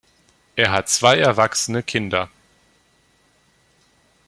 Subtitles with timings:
[0.55, 2.31] Er hat zwei erwachsene Kinder.